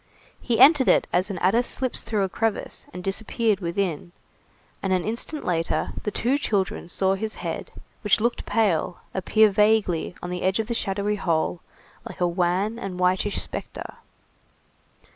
[0.41, 4.13] He entered it as an adder slips through a crevice, and disappeared within,
[4.81, 7.69] and an instant later, the two children saw his head,
[8.03, 11.61] which looked pale, appear vaguely, on the edge of the shadowy hole,
[12.03, 13.97] like a wan and whitish spectre.